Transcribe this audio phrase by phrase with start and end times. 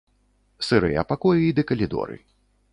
[0.67, 2.17] Сырыя пакоі ды калідоры.